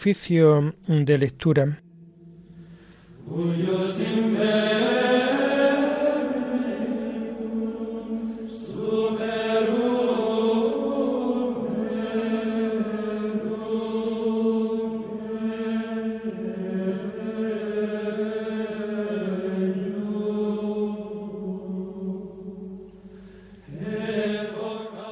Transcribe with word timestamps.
Oficio 0.00 0.74
de 0.88 1.18
lectura. 1.18 1.82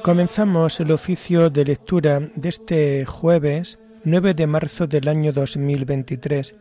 Comenzamos 0.01 0.79
el 0.79 0.91
oficio 0.91 1.51
de 1.51 1.65
lectura 1.65 2.31
de 2.35 2.49
este 2.49 3.05
jueves 3.05 3.77
9 4.09 4.33
de 4.33 4.47
marzo 4.47 4.87
del 4.87 5.07
año 5.07 5.31
2023, 5.33 6.55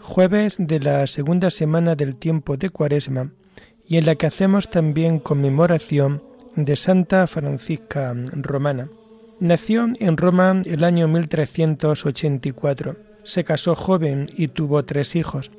jueves 0.00 0.56
de 0.58 0.80
la 0.80 1.06
segunda 1.06 1.48
semana 1.50 1.94
del 1.94 2.16
tiempo 2.16 2.56
de 2.56 2.70
Cuaresma, 2.70 3.30
y 3.86 3.98
en 3.98 4.06
la 4.06 4.16
que 4.16 4.26
hacemos 4.26 4.68
también 4.68 5.20
conmemoración 5.20 6.24
de 6.56 6.74
Santa 6.74 7.28
Francisca 7.28 8.16
Romana. 8.32 8.88
Nació 9.38 9.92
en 10.00 10.16
Roma 10.16 10.60
el 10.64 10.82
año 10.82 11.06
1384. 11.06 12.96
Se 13.22 13.44
casó 13.44 13.76
joven 13.76 14.28
y 14.36 14.48
tuvo 14.48 14.84
tres 14.84 15.14
hijos. 15.14 15.52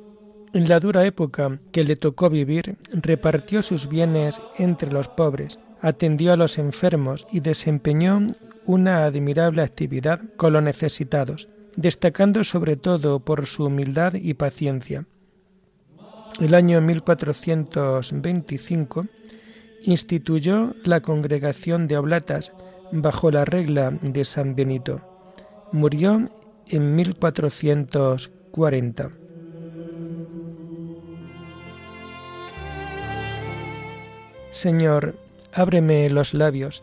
En 0.52 0.68
la 0.68 0.78
dura 0.78 1.06
época 1.06 1.58
que 1.72 1.84
le 1.84 1.96
tocó 1.96 2.28
vivir, 2.28 2.76
repartió 2.92 3.62
sus 3.62 3.88
bienes 3.88 4.42
entre 4.58 4.92
los 4.92 5.08
pobres, 5.08 5.58
atendió 5.80 6.34
a 6.34 6.36
los 6.36 6.58
enfermos 6.58 7.26
y 7.32 7.40
desempeñó 7.40 8.26
una 8.66 9.04
admirable 9.04 9.62
actividad 9.62 10.20
con 10.36 10.52
los 10.52 10.62
necesitados, 10.62 11.48
destacando 11.76 12.44
sobre 12.44 12.76
todo 12.76 13.18
por 13.20 13.46
su 13.46 13.64
humildad 13.66 14.14
y 14.14 14.34
paciencia. 14.34 15.06
El 16.40 16.54
año 16.54 16.80
1425 16.80 19.06
instituyó 19.82 20.74
la 20.84 21.00
congregación 21.00 21.86
de 21.86 21.96
Oblatas 21.96 22.52
bajo 22.90 23.30
la 23.30 23.44
regla 23.44 23.96
de 24.02 24.24
San 24.24 24.56
Benito. 24.56 25.00
Murió 25.72 26.28
en 26.66 26.96
1440. 26.96 29.12
Señor, 34.50 35.14
ábreme 35.52 36.10
los 36.10 36.34
labios 36.34 36.82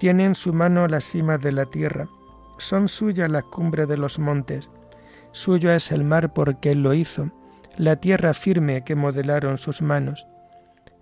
tiene 0.00 0.24
en 0.24 0.34
su 0.34 0.54
mano 0.54 0.88
la 0.88 1.00
cima 1.00 1.36
de 1.36 1.52
la 1.52 1.66
tierra, 1.66 2.08
son 2.56 2.88
suyas 2.88 3.30
las 3.30 3.44
cumbres 3.44 3.86
de 3.86 3.98
los 3.98 4.18
montes, 4.18 4.70
suyo 5.30 5.70
es 5.70 5.92
el 5.92 6.04
mar 6.04 6.32
porque 6.32 6.70
él 6.70 6.82
lo 6.82 6.94
hizo, 6.94 7.30
la 7.76 7.96
tierra 7.96 8.32
firme 8.32 8.82
que 8.82 8.94
modelaron 8.94 9.58
sus 9.58 9.82
manos. 9.82 10.26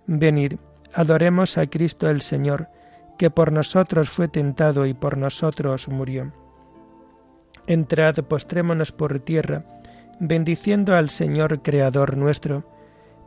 Venid, 0.05 0.55
adoremos 0.93 1.57
a 1.57 1.65
Cristo 1.65 2.09
el 2.09 2.21
Señor, 2.21 2.67
que 3.17 3.31
por 3.31 3.53
nosotros 3.53 4.09
fue 4.09 4.27
tentado 4.27 4.85
y 4.85 4.93
por 4.93 5.17
nosotros 5.17 5.87
murió. 5.87 6.33
Entrad, 7.67 8.15
postrémonos 8.15 8.91
por 8.91 9.17
tierra, 9.19 9.63
bendiciendo 10.19 10.93
al 10.93 11.09
Señor 11.09 11.61
Creador 11.61 12.17
nuestro, 12.17 12.65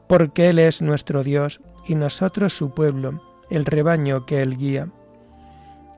porque 0.07 0.51
Él 0.51 0.59
es 0.59 0.83
nuestro 0.83 1.23
Dios 1.23 1.63
y 1.87 1.95
nosotros 1.95 2.53
su 2.53 2.75
pueblo, 2.75 3.23
el 3.49 3.65
rebaño 3.65 4.27
que 4.27 4.43
Él 4.43 4.59
guía. 4.59 4.91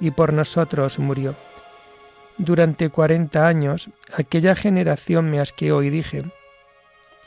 y 0.00 0.10
por 0.10 0.32
nosotros 0.32 0.98
murió. 0.98 1.34
Durante 2.36 2.90
cuarenta 2.90 3.46
años 3.46 3.90
aquella 4.16 4.56
generación 4.56 5.30
me 5.30 5.40
asqueó 5.40 5.82
y 5.82 5.90
dije, 5.90 6.24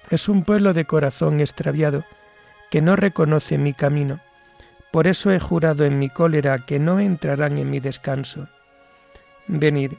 es 0.09 0.29
un 0.29 0.43
pueblo 0.43 0.73
de 0.73 0.85
corazón 0.85 1.39
extraviado, 1.39 2.03
que 2.69 2.81
no 2.81 2.95
reconoce 2.95 3.57
mi 3.57 3.73
camino. 3.73 4.19
Por 4.91 5.07
eso 5.07 5.31
he 5.31 5.39
jurado 5.39 5.85
en 5.85 5.99
mi 5.99 6.09
cólera 6.09 6.59
que 6.59 6.79
no 6.79 6.99
entrarán 6.99 7.57
en 7.57 7.69
mi 7.69 7.79
descanso. 7.79 8.47
Venid, 9.47 9.93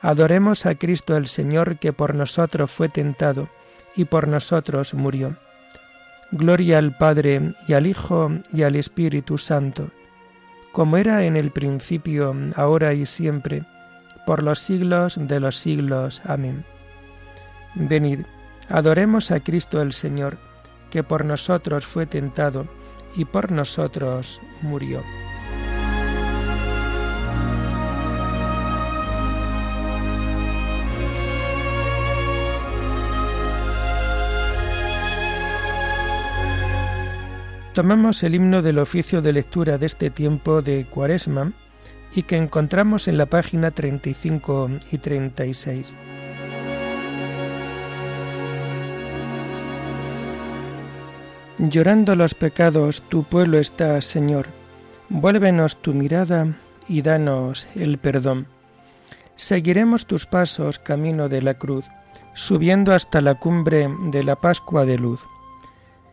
adoremos 0.00 0.66
a 0.66 0.74
Cristo 0.76 1.16
el 1.16 1.26
Señor 1.26 1.78
que 1.78 1.92
por 1.92 2.14
nosotros 2.14 2.70
fue 2.70 2.88
tentado 2.88 3.48
y 3.96 4.04
por 4.04 4.28
nosotros 4.28 4.94
murió. 4.94 5.36
Gloria 6.30 6.78
al 6.78 6.96
Padre 6.96 7.54
y 7.66 7.72
al 7.74 7.86
Hijo 7.86 8.30
y 8.52 8.62
al 8.62 8.76
Espíritu 8.76 9.38
Santo 9.38 9.90
como 10.72 10.96
era 10.96 11.24
en 11.24 11.36
el 11.36 11.50
principio, 11.50 12.34
ahora 12.56 12.94
y 12.94 13.06
siempre, 13.06 13.64
por 14.26 14.42
los 14.42 14.58
siglos 14.58 15.18
de 15.20 15.40
los 15.40 15.56
siglos. 15.56 16.22
Amén. 16.24 16.64
Venid, 17.74 18.20
adoremos 18.68 19.30
a 19.30 19.40
Cristo 19.40 19.80
el 19.80 19.92
Señor, 19.92 20.38
que 20.90 21.02
por 21.02 21.24
nosotros 21.24 21.86
fue 21.86 22.06
tentado 22.06 22.66
y 23.16 23.24
por 23.24 23.52
nosotros 23.52 24.40
murió. 24.62 25.02
Tomamos 37.74 38.22
el 38.22 38.34
himno 38.34 38.60
del 38.60 38.78
oficio 38.78 39.22
de 39.22 39.32
lectura 39.32 39.78
de 39.78 39.86
este 39.86 40.10
tiempo 40.10 40.60
de 40.60 40.84
Cuaresma 40.84 41.52
y 42.14 42.24
que 42.24 42.36
encontramos 42.36 43.08
en 43.08 43.16
la 43.16 43.24
página 43.24 43.70
35 43.70 44.70
y 44.90 44.98
36. 44.98 45.94
Llorando 51.56 52.14
los 52.14 52.34
pecados, 52.34 53.02
tu 53.08 53.22
pueblo 53.22 53.58
está, 53.58 54.02
Señor. 54.02 54.48
Vuélvenos 55.08 55.80
tu 55.80 55.94
mirada 55.94 56.48
y 56.88 57.00
danos 57.00 57.68
el 57.74 57.96
perdón. 57.96 58.48
Seguiremos 59.34 60.04
tus 60.04 60.26
pasos 60.26 60.78
camino 60.78 61.30
de 61.30 61.40
la 61.40 61.54
cruz, 61.54 61.86
subiendo 62.34 62.92
hasta 62.92 63.22
la 63.22 63.36
cumbre 63.36 63.88
de 64.10 64.24
la 64.24 64.36
Pascua 64.36 64.84
de 64.84 64.98
luz. 64.98 65.24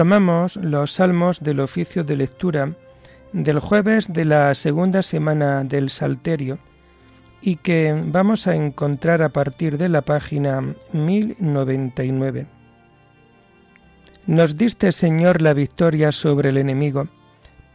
Tomamos 0.00 0.56
los 0.56 0.92
salmos 0.92 1.40
del 1.40 1.60
oficio 1.60 2.04
de 2.04 2.16
lectura 2.16 2.74
del 3.34 3.60
jueves 3.60 4.10
de 4.10 4.24
la 4.24 4.54
segunda 4.54 5.02
semana 5.02 5.62
del 5.62 5.90
Salterio 5.90 6.58
y 7.42 7.56
que 7.56 7.94
vamos 8.06 8.46
a 8.46 8.56
encontrar 8.56 9.20
a 9.20 9.28
partir 9.28 9.76
de 9.76 9.90
la 9.90 10.00
página 10.00 10.74
1099. 10.94 12.46
Nos 14.26 14.56
diste, 14.56 14.90
Señor, 14.90 15.42
la 15.42 15.52
victoria 15.52 16.12
sobre 16.12 16.48
el 16.48 16.56
enemigo, 16.56 17.06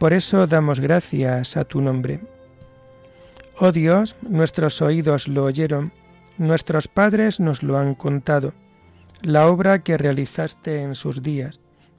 por 0.00 0.12
eso 0.12 0.48
damos 0.48 0.80
gracias 0.80 1.56
a 1.56 1.62
tu 1.62 1.80
nombre. 1.80 2.22
Oh 3.56 3.70
Dios, 3.70 4.16
nuestros 4.28 4.82
oídos 4.82 5.28
lo 5.28 5.44
oyeron, 5.44 5.92
nuestros 6.38 6.88
padres 6.88 7.38
nos 7.38 7.62
lo 7.62 7.78
han 7.78 7.94
contado, 7.94 8.52
la 9.22 9.46
obra 9.46 9.84
que 9.84 9.96
realizaste 9.96 10.82
en 10.82 10.96
sus 10.96 11.22
días 11.22 11.60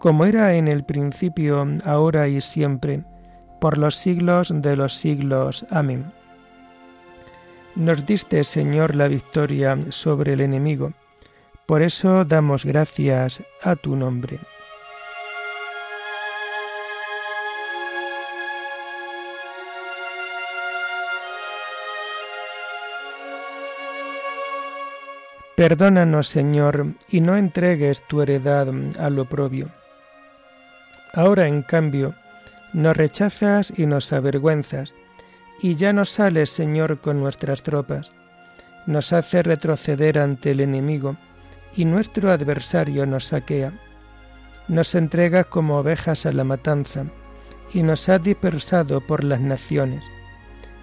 como 0.00 0.24
era 0.24 0.54
en 0.54 0.66
el 0.66 0.82
principio, 0.82 1.66
ahora 1.84 2.26
y 2.26 2.40
siempre, 2.40 3.04
por 3.60 3.76
los 3.76 3.96
siglos 3.96 4.50
de 4.50 4.74
los 4.74 4.94
siglos. 4.94 5.66
Amén. 5.68 6.10
Nos 7.76 8.06
diste, 8.06 8.42
Señor, 8.42 8.94
la 8.94 9.08
victoria 9.08 9.78
sobre 9.90 10.32
el 10.32 10.40
enemigo, 10.40 10.94
por 11.66 11.82
eso 11.82 12.24
damos 12.24 12.64
gracias 12.64 13.42
a 13.62 13.76
tu 13.76 13.94
nombre. 13.94 14.40
Perdónanos, 25.56 26.26
Señor, 26.26 26.86
y 27.10 27.20
no 27.20 27.36
entregues 27.36 28.00
tu 28.08 28.22
heredad 28.22 28.66
al 28.98 29.18
oprobio 29.18 29.68
Ahora, 31.14 31.46
en 31.48 31.62
cambio, 31.62 32.14
nos 32.72 32.96
rechazas 32.96 33.72
y 33.76 33.86
nos 33.86 34.12
avergüenzas, 34.12 34.94
y 35.60 35.74
ya 35.74 35.92
no 35.92 36.04
sales, 36.04 36.50
Señor, 36.50 37.00
con 37.00 37.20
nuestras 37.20 37.62
tropas. 37.62 38.12
Nos 38.86 39.12
hace 39.12 39.42
retroceder 39.42 40.18
ante 40.18 40.52
el 40.52 40.60
enemigo, 40.60 41.16
y 41.74 41.84
nuestro 41.84 42.30
adversario 42.30 43.06
nos 43.06 43.26
saquea. 43.26 43.72
Nos 44.68 44.94
entregas 44.94 45.46
como 45.46 45.78
ovejas 45.78 46.26
a 46.26 46.32
la 46.32 46.44
matanza, 46.44 47.04
y 47.72 47.82
nos 47.82 48.08
has 48.08 48.22
dispersado 48.22 49.00
por 49.00 49.24
las 49.24 49.40
naciones. 49.40 50.04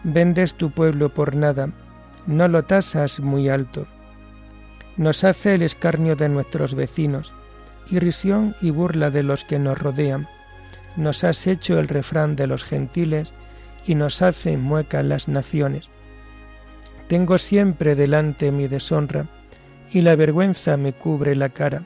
Vendes 0.03 0.53
tu 0.53 0.71
pueblo 0.71 1.13
por 1.13 1.35
nada, 1.35 1.69
no 2.27 2.47
lo 2.47 2.63
tasas 2.63 3.19
muy 3.19 3.50
alto. 3.50 3.88
Nos 4.97 5.23
hace 5.23 5.56
el 5.56 5.62
escarnio 5.62 6.15
de 6.15 6.30
nuestros 6.30 6.75
vecinos, 6.75 7.33
irrisión 7.92 8.56
y 8.62 8.72
burla 8.72 9.10
de 9.10 9.24
los 9.24 9.44
que 9.44 9.60
nos 9.60 9.78
rodean. 9.78 10.28
Nos 10.95 11.24
has 11.24 11.45
hecho 11.48 11.80
el 11.80 11.88
refrán 11.88 12.36
de 12.36 12.48
los 12.48 12.63
gentiles 12.63 13.34
y 13.86 13.95
nos 13.95 14.22
hacen 14.22 14.62
muecas 14.62 15.06
las 15.06 15.28
naciones. 15.28 15.89
Tengo 17.07 17.38
siempre 17.38 17.95
delante 17.95 18.51
mi 18.51 18.68
deshonra 18.68 19.28
y 19.92 20.01
la 20.01 20.16
vergüenza 20.16 20.75
me 20.78 20.94
cubre 20.94 21.36
la 21.36 21.50
cara. 21.50 21.86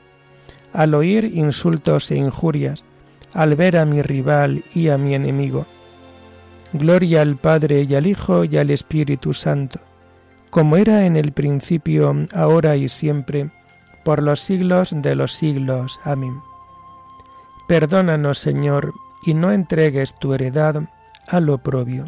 Al 0.74 0.94
oír 0.94 1.26
insultos 1.26 2.10
e 2.12 2.16
injurias, 2.16 2.86
al 3.34 3.56
ver 3.56 3.78
a 3.78 3.86
mi 3.86 4.02
rival 4.02 4.64
y 4.74 4.90
a 4.90 4.98
mi 4.98 5.14
enemigo. 5.14 5.66
Gloria 6.74 7.22
al 7.22 7.36
Padre 7.36 7.86
y 7.88 7.96
al 7.96 8.08
Hijo 8.08 8.46
y 8.46 8.58
al 8.58 8.70
Espíritu 8.70 9.34
Santo, 9.34 9.80
como 10.50 10.78
era 10.78 11.06
en 11.06 11.18
el 11.18 11.34
principio, 11.34 12.16
ahora 12.34 12.78
y 12.78 12.90
siempre, 12.90 13.52
por 14.04 14.22
los 14.22 14.40
siglos 14.40 14.94
de 14.96 15.16
los 15.16 15.34
siglos. 15.34 16.00
Amén. 16.04 16.42
Perdónanos, 17.68 18.38
Señor, 18.38 18.94
y 19.24 19.34
no 19.34 19.52
entregues 19.52 20.18
tu 20.18 20.34
heredad 20.34 20.84
al 21.28 21.50
oprobio. 21.50 22.06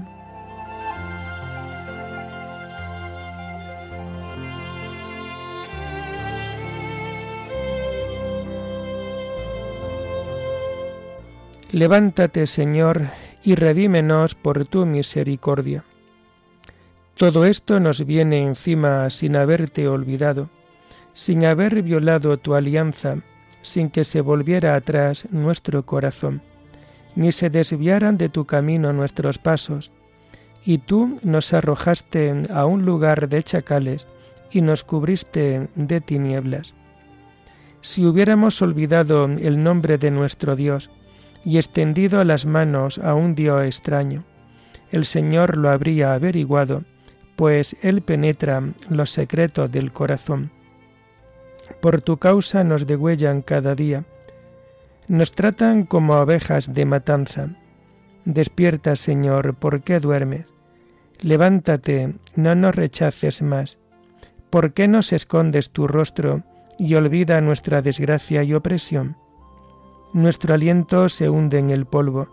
Levántate, 11.71 12.45
Señor, 12.45 13.09
y 13.43 13.55
redímenos 13.55 14.35
por 14.35 14.65
tu 14.65 14.85
misericordia. 14.85 15.83
Todo 17.15 17.45
esto 17.45 17.79
nos 17.79 18.05
viene 18.05 18.41
encima 18.41 19.09
sin 19.09 19.35
haberte 19.35 19.87
olvidado 19.87 20.49
sin 21.13 21.45
haber 21.45 21.81
violado 21.83 22.37
tu 22.37 22.55
alianza, 22.55 23.17
sin 23.61 23.89
que 23.89 24.03
se 24.03 24.21
volviera 24.21 24.75
atrás 24.75 25.27
nuestro 25.31 25.85
corazón, 25.85 26.41
ni 27.15 27.31
se 27.31 27.49
desviaran 27.49 28.17
de 28.17 28.29
tu 28.29 28.45
camino 28.45 28.91
nuestros 28.93 29.37
pasos. 29.37 29.91
Y 30.65 30.79
tú 30.79 31.19
nos 31.23 31.53
arrojaste 31.53 32.43
a 32.53 32.65
un 32.65 32.85
lugar 32.85 33.29
de 33.29 33.43
chacales 33.43 34.07
y 34.51 34.61
nos 34.61 34.83
cubriste 34.83 35.67
de 35.75 36.01
tinieblas. 36.01 36.73
Si 37.81 38.05
hubiéramos 38.05 38.61
olvidado 38.61 39.25
el 39.25 39.61
nombre 39.61 39.97
de 39.97 40.09
nuestro 40.09 40.55
Dios 40.55 40.89
y 41.43 41.57
extendido 41.57 42.23
las 42.23 42.45
manos 42.45 42.97
a 42.97 43.13
un 43.13 43.35
Dios 43.35 43.65
extraño, 43.65 44.23
el 44.91 45.05
Señor 45.05 45.57
lo 45.57 45.69
habría 45.69 46.13
averiguado, 46.13 46.83
pues 47.35 47.75
Él 47.81 48.01
penetra 48.01 48.63
los 48.89 49.09
secretos 49.09 49.69
del 49.71 49.91
corazón 49.91 50.51
por 51.81 52.01
tu 52.01 52.17
causa 52.17 52.63
nos 52.63 52.87
degüellan 52.87 53.41
cada 53.41 53.75
día. 53.75 54.05
Nos 55.07 55.31
tratan 55.31 55.85
como 55.85 56.15
ovejas 56.15 56.73
de 56.73 56.85
matanza. 56.85 57.49
Despierta, 58.25 58.95
Señor, 58.95 59.55
¿por 59.55 59.81
qué 59.81 59.99
duermes? 59.99 60.53
Levántate, 61.21 62.15
no 62.35 62.55
nos 62.55 62.75
rechaces 62.75 63.41
más. 63.41 63.79
¿Por 64.49 64.73
qué 64.73 64.87
nos 64.87 65.13
escondes 65.13 65.71
tu 65.71 65.87
rostro 65.87 66.43
y 66.77 66.95
olvida 66.95 67.41
nuestra 67.41 67.81
desgracia 67.81 68.43
y 68.43 68.53
opresión? 68.53 69.17
Nuestro 70.13 70.53
aliento 70.53 71.09
se 71.09 71.29
hunde 71.29 71.57
en 71.59 71.71
el 71.71 71.85
polvo, 71.85 72.27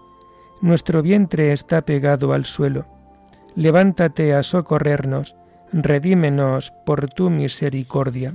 nuestro 0.61 1.01
vientre 1.01 1.53
está 1.53 1.83
pegado 1.83 2.35
al 2.35 2.45
suelo. 2.45 2.85
Levántate 3.57 4.35
a 4.35 4.43
socorrernos, 4.43 5.35
redímenos 5.73 6.73
por 6.85 7.09
tu 7.09 7.31
misericordia. 7.31 8.35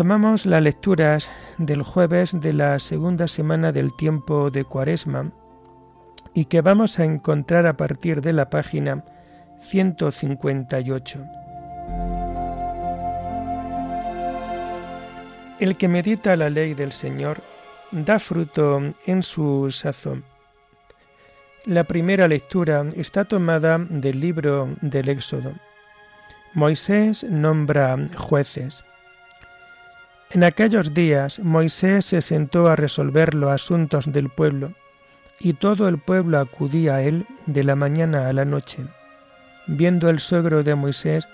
Tomamos 0.00 0.46
las 0.46 0.62
lecturas 0.62 1.30
del 1.58 1.82
jueves 1.82 2.40
de 2.40 2.54
la 2.54 2.78
segunda 2.78 3.28
semana 3.28 3.70
del 3.70 3.94
tiempo 3.94 4.50
de 4.50 4.64
Cuaresma 4.64 5.30
y 6.32 6.46
que 6.46 6.62
vamos 6.62 6.98
a 6.98 7.04
encontrar 7.04 7.66
a 7.66 7.76
partir 7.76 8.22
de 8.22 8.32
la 8.32 8.48
página 8.48 9.04
158. 9.60 11.22
El 15.58 15.76
que 15.76 15.88
medita 15.88 16.34
la 16.34 16.48
ley 16.48 16.72
del 16.72 16.92
Señor 16.92 17.36
da 17.90 18.18
fruto 18.18 18.80
en 19.04 19.22
su 19.22 19.70
sazón. 19.70 20.24
La 21.66 21.84
primera 21.84 22.26
lectura 22.26 22.86
está 22.96 23.26
tomada 23.26 23.76
del 23.76 24.18
libro 24.18 24.74
del 24.80 25.10
Éxodo. 25.10 25.52
Moisés 26.54 27.22
nombra 27.22 27.98
jueces. 28.16 28.82
En 30.32 30.44
aquellos 30.44 30.94
días 30.94 31.40
Moisés 31.40 32.04
se 32.04 32.20
sentó 32.20 32.68
a 32.68 32.76
resolver 32.76 33.34
los 33.34 33.50
asuntos 33.50 34.12
del 34.12 34.28
pueblo 34.28 34.74
y 35.40 35.54
todo 35.54 35.88
el 35.88 35.98
pueblo 35.98 36.38
acudía 36.38 36.96
a 36.96 37.02
él 37.02 37.26
de 37.46 37.64
la 37.64 37.74
mañana 37.74 38.28
a 38.28 38.32
la 38.32 38.44
noche. 38.44 38.84
Viendo 39.66 40.08
el 40.08 40.20
suegro 40.20 40.62
de 40.62 40.76
Moisés, 40.76 41.28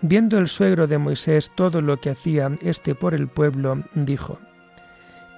viendo 0.00 0.38
el 0.38 0.48
suegro 0.48 0.86
de 0.86 0.96
Moisés 0.96 1.50
todo 1.54 1.82
lo 1.82 2.00
que 2.00 2.10
hacía 2.10 2.50
éste 2.62 2.94
por 2.94 3.12
el 3.12 3.28
pueblo, 3.28 3.84
dijo, 3.94 4.38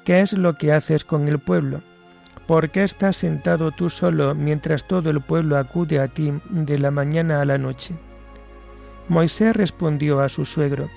¿Qué 0.05 0.21
es 0.21 0.33
lo 0.33 0.57
que 0.57 0.73
haces 0.73 1.05
con 1.05 1.27
el 1.27 1.41
pueblo? 1.41 1.83
¿Por 2.47 2.71
qué 2.71 2.85
estás 2.85 3.17
sentado 3.17 3.73
tú 3.73 3.91
solo 3.91 4.37
mientras 4.37 4.87
todo 4.87 5.11
el 5.11 5.21
pueblo 5.21 5.57
acude 5.57 5.99
a 5.99 6.07
ti 6.07 6.33
de 6.51 6.79
la 6.79 6.93
mañana 6.93 7.41
a 7.41 7.45
la 7.45 7.59
noche? 7.59 7.97
Moisés 9.09 9.57
respondió 9.57 10.21
a 10.21 10.29
su 10.29 10.45
suegro, 10.45 10.89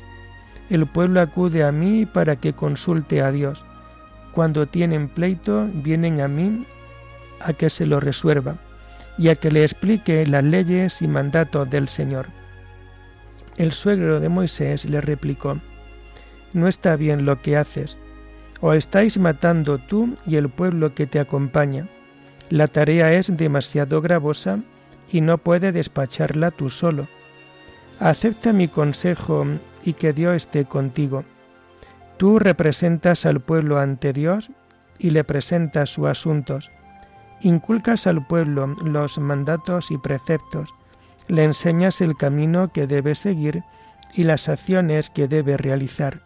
El 0.70 0.86
pueblo 0.86 1.22
acude 1.22 1.64
a 1.64 1.72
mí 1.72 2.06
para 2.06 2.36
que 2.36 2.54
consulte 2.54 3.22
a 3.22 3.32
Dios 3.32 3.64
cuando 4.32 4.68
tienen 4.68 5.10
pleito, 5.10 5.68
vienen 5.74 6.22
a 6.22 6.28
mí 6.28 6.66
a 7.42 7.54
que 7.54 7.70
se 7.70 7.86
lo 7.86 8.00
resuelva 8.00 8.58
y 9.18 9.30
a 9.30 9.36
que 9.36 9.52
le 9.52 9.64
explique 9.64 10.26
las 10.28 10.44
leyes 10.44 11.02
y 11.02 11.08
mandatos 11.08 11.70
del 11.70 11.90
Señor. 11.90 12.28
El 13.58 13.74
suegro 13.74 14.20
de 14.20 14.30
Moisés 14.30 14.86
le 14.86 15.02
replicó, 15.02 15.60
No 16.54 16.68
está 16.68 16.96
bien 16.96 17.26
lo 17.26 17.42
que 17.42 17.58
haces, 17.58 17.98
o 18.62 18.74
estáis 18.74 19.18
matando 19.18 19.78
tú 19.78 20.16
y 20.26 20.36
el 20.36 20.50
pueblo 20.50 20.94
que 20.94 21.08
te 21.08 21.20
acompaña. 21.20 21.90
La 22.50 22.68
tarea 22.68 23.12
es 23.14 23.36
demasiado 23.36 24.02
gravosa 24.02 24.60
y 25.12 25.22
no 25.22 25.38
puede 25.38 25.72
despacharla 25.72 26.52
tú 26.52 26.70
solo. 26.70 27.08
Acepta 28.00 28.54
mi 28.54 28.68
consejo 28.68 29.46
y 29.84 29.94
que 29.94 30.14
Dios 30.14 30.36
esté 30.36 30.66
contigo 30.66 31.24
Tú 32.20 32.38
representas 32.38 33.26
al 33.26 33.40
pueblo 33.40 33.80
ante 33.80 34.12
Dios 34.12 34.52
y 35.00 35.12
le 35.12 35.24
presentas 35.24 35.92
sus 35.92 36.08
asuntos. 36.08 36.70
Inculcas 37.40 38.08
al 38.08 38.28
pueblo 38.28 38.68
los 38.84 39.18
mandatos 39.20 39.90
y 39.90 39.98
preceptos, 39.98 40.74
le 41.30 41.46
enseñas 41.46 42.02
el 42.02 42.18
camino 42.18 42.74
que 42.74 42.88
debe 42.88 43.16
seguir 43.16 43.64
y 44.14 44.24
las 44.24 44.50
acciones 44.50 45.10
que 45.10 45.30
debe 45.30 45.56
realizar. 45.56 46.20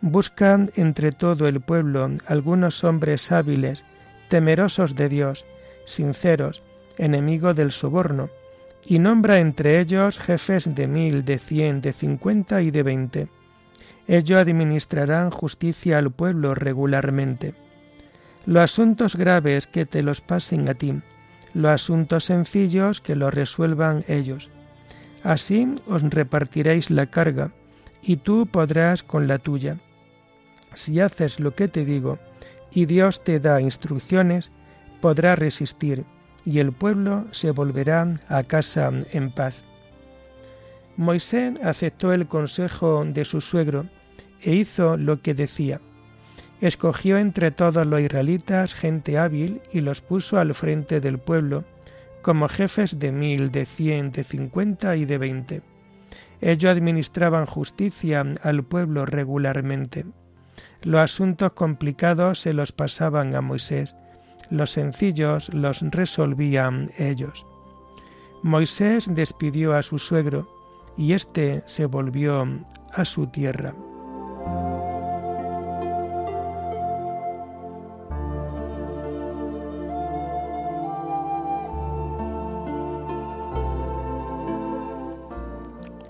Busca 0.00 0.58
entre 0.74 1.12
todo 1.12 1.46
el 1.46 1.60
pueblo 1.60 2.10
algunos 2.26 2.82
hombres 2.82 3.30
hábiles, 3.30 3.84
temerosos 4.28 4.96
de 4.96 5.08
Dios, 5.08 5.44
sinceros, 5.84 6.64
enemigos 6.98 7.54
del 7.54 7.70
soborno, 7.70 8.28
y 8.86 8.98
nombra 8.98 9.38
entre 9.38 9.80
ellos 9.80 10.18
jefes 10.18 10.74
de 10.74 10.86
mil, 10.86 11.24
de 11.24 11.38
cien, 11.38 11.80
de 11.80 11.92
cincuenta 11.92 12.62
y 12.62 12.70
de 12.70 12.82
veinte 12.82 13.28
ellos 14.08 14.38
administrarán 14.38 15.30
justicia 15.30 15.98
al 15.98 16.10
pueblo 16.10 16.54
regularmente. 16.54 17.54
Los 18.44 18.62
asuntos 18.62 19.16
graves 19.16 19.66
que 19.66 19.86
te 19.86 20.02
los 20.02 20.20
pasen 20.20 20.68
a 20.68 20.74
ti, 20.74 21.00
los 21.54 21.70
asuntos 21.70 22.24
sencillos 22.24 23.00
que 23.00 23.16
los 23.16 23.34
resuelvan 23.34 24.04
ellos. 24.06 24.50
Así 25.24 25.68
os 25.88 26.02
repartiréis 26.02 26.90
la 26.90 27.06
carga, 27.06 27.50
y 28.00 28.18
tú 28.18 28.46
podrás 28.46 29.02
con 29.02 29.26
la 29.26 29.38
tuya. 29.38 29.78
Si 30.74 31.00
haces 31.00 31.40
lo 31.40 31.54
que 31.56 31.66
te 31.66 31.84
digo, 31.84 32.18
y 32.70 32.86
Dios 32.86 33.24
te 33.24 33.40
da 33.40 33.60
instrucciones, 33.60 34.52
podrás 35.00 35.38
resistir, 35.38 36.04
y 36.46 36.60
el 36.60 36.72
pueblo 36.72 37.26
se 37.32 37.50
volverá 37.50 38.14
a 38.28 38.44
casa 38.44 38.90
en 39.10 39.32
paz. 39.32 39.64
Moisés 40.96 41.54
aceptó 41.62 42.12
el 42.12 42.26
consejo 42.26 43.04
de 43.04 43.26
su 43.26 43.42
suegro 43.42 43.86
e 44.40 44.54
hizo 44.54 44.96
lo 44.96 45.20
que 45.20 45.34
decía. 45.34 45.80
Escogió 46.60 47.18
entre 47.18 47.50
todos 47.50 47.86
los 47.86 48.00
israelitas 48.00 48.74
gente 48.74 49.18
hábil 49.18 49.60
y 49.72 49.80
los 49.80 50.00
puso 50.00 50.38
al 50.38 50.54
frente 50.54 51.00
del 51.00 51.18
pueblo, 51.18 51.64
como 52.22 52.48
jefes 52.48 52.98
de 52.98 53.12
mil, 53.12 53.50
de 53.50 53.66
cien, 53.66 54.10
de 54.10 54.24
cincuenta 54.24 54.96
y 54.96 55.04
de 55.04 55.18
veinte. 55.18 55.62
Ellos 56.40 56.70
administraban 56.70 57.44
justicia 57.44 58.24
al 58.42 58.64
pueblo 58.64 59.04
regularmente. 59.04 60.06
Los 60.82 61.00
asuntos 61.00 61.52
complicados 61.52 62.40
se 62.40 62.52
los 62.52 62.72
pasaban 62.72 63.34
a 63.34 63.40
Moisés, 63.42 63.96
los 64.50 64.70
sencillos 64.70 65.52
los 65.52 65.82
resolvían 65.82 66.90
ellos. 66.98 67.46
Moisés 68.42 69.08
despidió 69.12 69.74
a 69.74 69.82
su 69.82 69.98
suegro, 69.98 70.48
y 70.96 71.12
éste 71.12 71.62
se 71.66 71.86
volvió 71.86 72.46
a 72.92 73.04
su 73.04 73.26
tierra. 73.26 73.74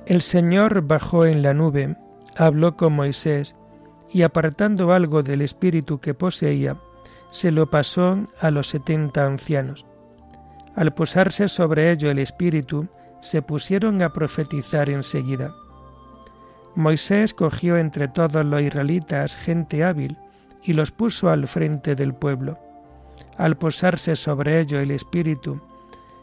El 0.06 0.22
Señor 0.22 0.82
bajó 0.82 1.26
en 1.26 1.42
la 1.42 1.52
nube, 1.52 1.96
habló 2.36 2.76
con 2.76 2.92
Moisés, 2.92 3.56
y 4.08 4.22
apartando 4.22 4.92
algo 4.92 5.24
del 5.24 5.42
espíritu 5.42 5.98
que 5.98 6.14
poseía, 6.14 6.76
se 7.30 7.50
lo 7.50 7.71
pasó 7.71 8.18
a 8.40 8.50
los 8.50 8.68
setenta 8.68 9.26
ancianos. 9.26 9.87
Al 10.75 10.92
posarse 10.95 11.49
sobre 11.49 11.90
ello 11.90 12.11
el 12.11 12.18
espíritu, 12.18 12.88
se 13.21 13.42
pusieron 13.42 14.02
a 14.02 14.12
profetizar 14.12 14.90
enseguida. 14.90 15.54
Moisés 16.75 17.33
cogió 17.33 17.78
entre 17.78 18.09
todos 18.09 18.45
los 18.45 18.61
israelitas 18.61 19.35
gente 19.35 19.83
hábil 19.83 20.18
y 20.62 20.75
los 20.75 20.90
puso 20.90 21.30
al 21.30 21.49
frente 21.49 21.95
del 21.95 22.14
pueblo. 22.14 22.59
Al 23.38 23.56
posarse 23.56 24.16
sobre 24.16 24.61
ello 24.61 24.78
el 24.78 24.90
espíritu, 24.90 25.61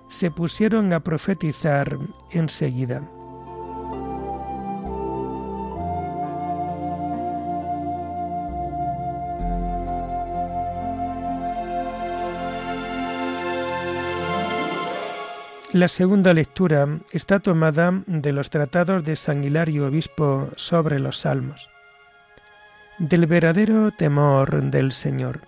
se 0.08 0.30
pusieron 0.30 0.94
a 0.94 1.00
profetizar 1.00 1.98
enseguida. 2.32 3.02
La 15.74 15.88
segunda 15.88 16.36
lectura 16.36 16.88
está 17.14 17.40
tomada 17.40 18.04
de 18.06 18.32
los 18.32 18.52
tratados 18.52 19.04
de 19.04 19.16
San 19.16 19.44
Hilario 19.44 19.88
Obispo 19.88 20.52
sobre 20.56 21.00
los 21.00 21.22
Salmos. 21.22 21.68
Del 23.00 23.26
verdadero 23.26 23.90
temor 23.90 24.66
del 24.66 24.92
Señor. 24.92 25.42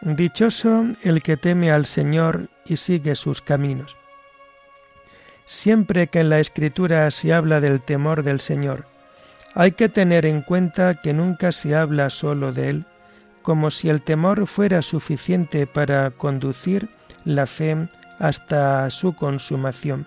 Dichoso 0.00 0.84
el 1.04 1.22
que 1.22 1.36
teme 1.36 1.70
al 1.70 1.86
Señor 1.86 2.48
y 2.64 2.76
sigue 2.76 3.14
sus 3.14 3.40
caminos. 3.40 3.96
Siempre 5.44 6.08
que 6.08 6.18
en 6.18 6.30
la 6.30 6.40
Escritura 6.40 7.08
se 7.12 7.32
habla 7.32 7.60
del 7.60 7.80
temor 7.80 8.24
del 8.24 8.40
Señor, 8.40 8.88
hay 9.54 9.72
que 9.72 9.88
tener 9.88 10.26
en 10.26 10.42
cuenta 10.42 11.00
que 11.00 11.12
nunca 11.12 11.52
se 11.52 11.76
habla 11.76 12.10
solo 12.10 12.50
de 12.50 12.70
Él, 12.70 12.84
como 13.42 13.70
si 13.70 13.90
el 13.90 14.02
temor 14.02 14.48
fuera 14.48 14.82
suficiente 14.82 15.68
para 15.68 16.10
conducir 16.10 16.88
la 17.24 17.46
fe 17.46 17.88
hasta 18.18 18.88
su 18.90 19.14
consumación, 19.14 20.06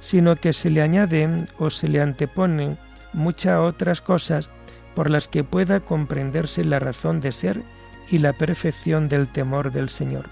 sino 0.00 0.36
que 0.36 0.52
se 0.52 0.70
le 0.70 0.82
añaden 0.82 1.48
o 1.58 1.70
se 1.70 1.88
le 1.88 2.00
anteponen 2.00 2.78
muchas 3.12 3.58
otras 3.58 4.00
cosas 4.00 4.50
por 4.94 5.10
las 5.10 5.28
que 5.28 5.44
pueda 5.44 5.80
comprenderse 5.80 6.64
la 6.64 6.78
razón 6.78 7.20
de 7.20 7.32
ser 7.32 7.62
y 8.10 8.18
la 8.18 8.32
perfección 8.32 9.08
del 9.08 9.28
temor 9.28 9.72
del 9.72 9.88
Señor. 9.88 10.28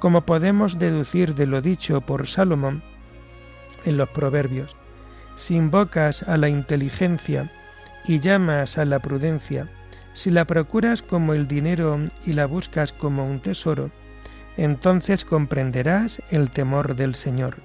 como 0.00 0.22
podemos 0.22 0.78
deducir 0.78 1.34
de 1.34 1.46
lo 1.46 1.60
dicho 1.60 2.00
por 2.00 2.26
Salomón 2.26 2.82
en 3.84 3.98
los 3.98 4.08
Proverbios. 4.08 4.74
Si 5.36 5.54
invocas 5.54 6.22
a 6.24 6.36
la 6.38 6.48
inteligencia 6.48 7.52
y 8.06 8.18
llamas 8.18 8.78
a 8.78 8.84
la 8.84 8.98
prudencia, 8.98 9.68
si 10.14 10.30
la 10.30 10.46
procuras 10.46 11.02
como 11.02 11.34
el 11.34 11.46
dinero 11.46 12.00
y 12.26 12.32
la 12.32 12.46
buscas 12.46 12.92
como 12.92 13.26
un 13.30 13.40
tesoro, 13.40 13.90
entonces 14.56 15.24
comprenderás 15.24 16.20
el 16.30 16.50
temor 16.50 16.96
del 16.96 17.14
Señor. 17.14 17.56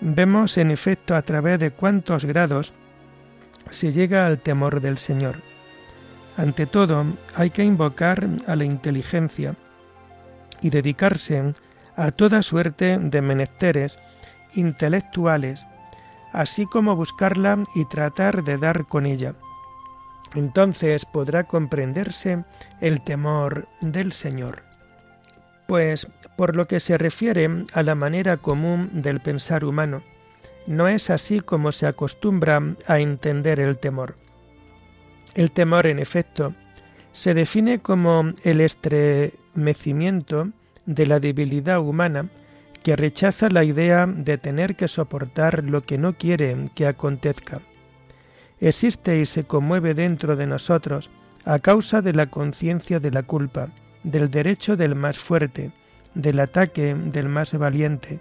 Vemos 0.00 0.56
en 0.56 0.70
efecto 0.70 1.14
a 1.14 1.22
través 1.22 1.58
de 1.58 1.70
cuántos 1.70 2.24
grados 2.24 2.72
se 3.68 3.92
llega 3.92 4.26
al 4.26 4.38
temor 4.38 4.80
del 4.80 4.98
Señor. 4.98 5.36
Ante 6.36 6.66
todo, 6.66 7.04
hay 7.36 7.50
que 7.50 7.64
invocar 7.64 8.26
a 8.46 8.56
la 8.56 8.64
inteligencia 8.64 9.54
y 10.62 10.70
dedicarse 10.70 11.54
a 11.96 12.10
toda 12.12 12.40
suerte 12.42 12.98
de 12.98 13.20
menesteres 13.20 13.98
intelectuales, 14.54 15.66
así 16.32 16.64
como 16.64 16.96
buscarla 16.96 17.58
y 17.74 17.84
tratar 17.84 18.42
de 18.42 18.56
dar 18.56 18.86
con 18.86 19.04
ella. 19.04 19.34
Entonces 20.34 21.04
podrá 21.04 21.44
comprenderse 21.44 22.44
el 22.80 23.02
temor 23.02 23.68
del 23.80 24.12
Señor. 24.12 24.69
Pues 25.70 26.08
por 26.36 26.56
lo 26.56 26.66
que 26.66 26.80
se 26.80 26.98
refiere 26.98 27.48
a 27.74 27.84
la 27.84 27.94
manera 27.94 28.38
común 28.38 28.90
del 28.92 29.20
pensar 29.20 29.64
humano, 29.64 30.02
no 30.66 30.88
es 30.88 31.10
así 31.10 31.38
como 31.38 31.70
se 31.70 31.86
acostumbra 31.86 32.74
a 32.88 32.98
entender 32.98 33.60
el 33.60 33.78
temor. 33.78 34.16
El 35.36 35.52
temor, 35.52 35.86
en 35.86 36.00
efecto, 36.00 36.54
se 37.12 37.34
define 37.34 37.78
como 37.78 38.32
el 38.42 38.60
estremecimiento 38.60 40.48
de 40.86 41.06
la 41.06 41.20
debilidad 41.20 41.78
humana 41.78 42.28
que 42.82 42.96
rechaza 42.96 43.48
la 43.48 43.62
idea 43.62 44.08
de 44.08 44.38
tener 44.38 44.74
que 44.74 44.88
soportar 44.88 45.62
lo 45.62 45.82
que 45.82 45.98
no 45.98 46.14
quiere 46.14 46.68
que 46.74 46.88
acontezca. 46.88 47.60
Existe 48.58 49.20
y 49.20 49.24
se 49.24 49.44
conmueve 49.44 49.94
dentro 49.94 50.34
de 50.34 50.48
nosotros 50.48 51.12
a 51.44 51.60
causa 51.60 52.02
de 52.02 52.12
la 52.12 52.26
conciencia 52.26 52.98
de 52.98 53.12
la 53.12 53.22
culpa, 53.22 53.68
del 54.02 54.30
derecho 54.30 54.76
del 54.76 54.94
más 54.94 55.18
fuerte, 55.18 55.72
del 56.14 56.40
ataque 56.40 56.94
del 56.94 57.28
más 57.28 57.54
valiente, 57.54 58.20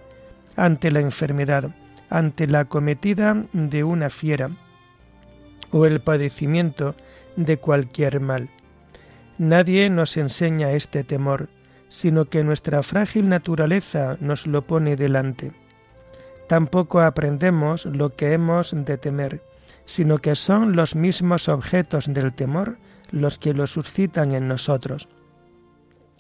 ante 0.56 0.92
la 0.92 1.00
enfermedad, 1.00 1.72
ante 2.10 2.48
la 2.48 2.62
acometida 2.62 3.44
de 3.54 3.84
una 3.84 4.10
fiera 4.10 4.52
o 5.72 5.86
el 5.86 6.02
padecimiento 6.02 6.96
de 7.36 7.58
cualquier 7.58 8.20
mal. 8.20 8.50
Nadie 9.38 9.90
nos 9.90 10.18
enseña 10.18 10.72
este 10.72 11.04
temor, 11.04 11.48
sino 11.88 12.26
que 12.26 12.44
nuestra 12.44 12.84
frágil 12.84 13.30
naturaleza 13.30 14.18
nos 14.20 14.48
lo 14.48 14.64
pone 14.64 14.96
delante. 14.96 15.52
Tampoco 16.48 17.00
aprendemos 17.02 17.86
lo 17.86 18.16
que 18.16 18.34
hemos 18.34 18.74
de 18.76 18.98
temer, 18.98 19.42
sino 19.86 20.18
que 20.18 20.36
son 20.36 20.76
los 20.76 20.96
mismos 20.96 21.48
objetos 21.48 22.12
del 22.12 22.34
temor 22.34 22.78
los 23.12 23.40
que 23.40 23.54
lo 23.54 23.66
suscitan 23.66 24.34
en 24.34 24.48
nosotros. 24.48 25.08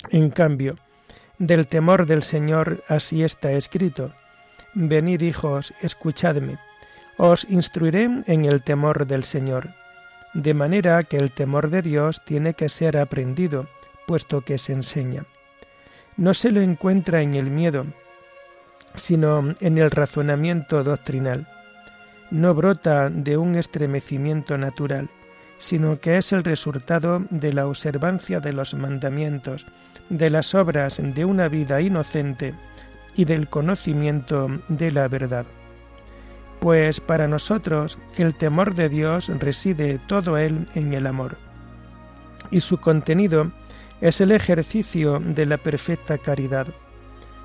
En 0.10 0.30
cambio, 0.30 0.76
del 1.38 1.68
temor 1.68 2.06
del 2.06 2.24
Señor 2.24 2.84
así 2.88 3.24
está 3.24 3.52
escrito. 3.52 4.14
Venid 4.74 5.22
hijos, 5.22 5.74
escuchadme. 5.82 6.58
Os 7.18 7.46
instruiré 7.50 8.10
en 8.26 8.46
el 8.46 8.64
temor 8.64 9.08
del 9.08 9.24
Señor. 9.24 9.70
De 10.34 10.54
manera 10.54 11.04
que 11.04 11.18
el 11.18 11.32
temor 11.32 11.70
de 11.70 11.82
Dios 11.82 12.24
tiene 12.24 12.54
que 12.54 12.70
ser 12.70 12.98
aprendido, 12.98 13.68
puesto 14.08 14.42
que 14.42 14.58
se 14.58 14.74
enseña. 14.74 15.26
No 16.18 16.34
se 16.34 16.52
lo 16.52 16.62
encuentra 16.62 17.22
en 17.22 17.34
el 17.34 17.50
miedo, 17.50 17.86
sino 18.96 19.56
en 19.60 19.78
el 19.78 19.92
razonamiento 19.92 20.84
doctrinal. 20.84 21.48
No 22.32 22.54
brota 22.54 23.10
de 23.10 23.38
un 23.38 23.56
estremecimiento 23.56 24.58
natural, 24.58 25.10
sino 25.60 26.00
que 26.00 26.18
es 26.18 26.32
el 26.32 26.44
resultado 26.44 27.22
de 27.30 27.54
la 27.54 27.68
observancia 27.68 28.40
de 28.40 28.54
los 28.54 28.74
mandamientos, 28.74 29.68
de 30.10 30.30
las 30.30 30.56
obras 30.56 31.00
de 31.04 31.26
una 31.26 31.50
vida 31.50 31.82
inocente 31.82 32.56
y 33.16 33.26
del 33.26 33.50
conocimiento 33.50 34.48
de 34.70 34.92
la 34.92 35.08
verdad. 35.08 35.46
Pues 36.62 37.00
para 37.02 37.28
nosotros 37.28 38.00
el 38.18 38.36
temor 38.36 38.74
de 38.74 38.90
Dios 38.90 39.30
reside 39.40 40.00
todo 40.08 40.38
él 40.38 40.66
en 40.76 40.94
el 40.94 41.06
amor, 41.06 41.38
y 42.52 42.62
su 42.62 42.78
contenido 42.78 43.52
es 44.02 44.22
el 44.22 44.32
ejercicio 44.32 45.20
de 45.20 45.46
la 45.46 45.58
perfecta 45.58 46.18
caridad, 46.18 46.68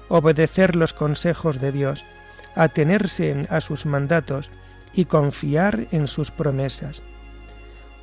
obedecer 0.08 0.76
los 0.76 0.92
consejos 0.92 1.60
de 1.60 1.72
Dios, 1.72 2.04
atenerse 2.54 3.46
a 3.50 3.60
sus 3.60 3.86
mandatos 3.86 4.50
y 4.92 5.06
confiar 5.06 5.88
en 5.90 6.06
sus 6.06 6.30
promesas. 6.30 7.02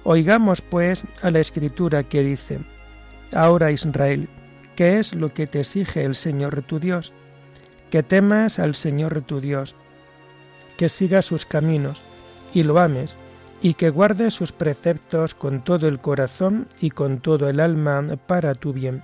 Oigamos 0.04 0.62
pues 0.62 1.06
a 1.22 1.30
la 1.30 1.40
escritura 1.40 2.04
que 2.04 2.24
dice, 2.24 2.60
Ahora 3.34 3.72
Israel, 3.72 4.28
¿qué 4.76 5.00
es 5.00 5.14
lo 5.14 5.34
que 5.34 5.48
te 5.48 5.60
exige 5.60 6.02
el 6.02 6.16
Señor 6.16 6.64
tu 6.64 6.80
Dios? 6.80 7.14
Que 7.90 8.04
temas 8.04 8.60
al 8.60 8.76
Señor 8.76 9.22
tu 9.22 9.40
Dios, 9.40 9.76
que 10.78 10.90
sigas 10.90 11.26
sus 11.26 11.46
caminos 11.46 12.02
y 12.54 12.64
lo 12.64 12.80
ames, 12.80 13.16
y 13.62 13.76
que 13.76 13.92
guardes 13.92 14.34
sus 14.34 14.52
preceptos 14.52 15.36
con 15.36 15.64
todo 15.64 15.88
el 15.88 16.00
corazón 16.00 16.68
y 16.80 16.90
con 16.90 17.20
todo 17.20 17.48
el 17.48 17.60
alma 17.60 18.04
para 18.28 18.56
tu 18.56 18.74
bien. 18.74 19.04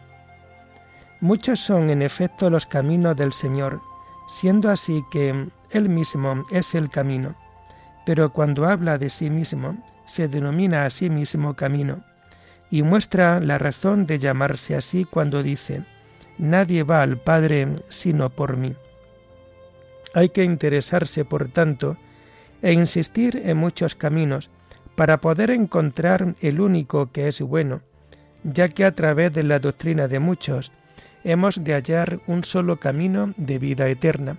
Muchos 1.21 1.59
son 1.59 1.89
en 1.89 2.01
efecto 2.01 2.49
los 2.49 2.65
caminos 2.65 3.15
del 3.15 3.33
Señor, 3.33 3.81
siendo 4.27 4.69
así 4.69 5.03
que 5.11 5.47
Él 5.69 5.89
mismo 5.89 6.43
es 6.51 6.73
el 6.75 6.89
camino, 6.89 7.35
pero 8.07 8.31
cuando 8.31 8.65
habla 8.65 8.97
de 8.97 9.09
sí 9.09 9.29
mismo, 9.29 9.83
se 10.05 10.29
denomina 10.29 10.85
a 10.85 10.89
sí 10.89 11.09
mismo 11.09 11.55
camino, 11.55 12.05
y 12.71 12.81
muestra 12.81 13.41
la 13.41 13.57
razón 13.57 14.05
de 14.05 14.17
llamarse 14.17 14.75
así 14.75 15.03
cuando 15.03 15.43
dice, 15.43 15.83
Nadie 16.37 16.83
va 16.83 17.01
al 17.01 17.17
Padre 17.17 17.67
sino 17.89 18.29
por 18.29 18.55
mí. 18.55 18.73
Hay 20.13 20.29
que 20.29 20.45
interesarse, 20.45 21.25
por 21.25 21.49
tanto, 21.49 21.97
e 22.61 22.71
insistir 22.71 23.41
en 23.43 23.57
muchos 23.57 23.93
caminos 23.93 24.49
para 24.95 25.19
poder 25.19 25.51
encontrar 25.51 26.33
el 26.39 26.61
único 26.61 27.11
que 27.11 27.27
es 27.27 27.41
bueno, 27.41 27.81
ya 28.45 28.69
que 28.69 28.85
a 28.85 28.95
través 28.95 29.33
de 29.33 29.43
la 29.43 29.59
doctrina 29.59 30.07
de 30.07 30.19
muchos 30.19 30.71
hemos 31.25 31.61
de 31.61 31.73
hallar 31.73 32.21
un 32.25 32.45
solo 32.45 32.79
camino 32.79 33.33
de 33.35 33.59
vida 33.59 33.89
eterna. 33.89 34.37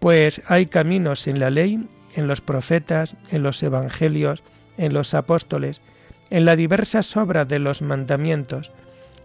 Pues 0.00 0.42
hay 0.48 0.66
caminos 0.66 1.26
en 1.28 1.40
la 1.40 1.48
ley, 1.48 1.88
en 2.14 2.26
los 2.26 2.40
profetas, 2.40 3.16
en 3.30 3.42
los 3.42 3.62
evangelios, 3.62 4.42
en 4.76 4.94
los 4.94 5.14
apóstoles, 5.14 5.82
en 6.30 6.44
las 6.44 6.56
diversas 6.56 7.16
obras 7.16 7.46
de 7.48 7.58
los 7.58 7.82
mandamientos, 7.82 8.72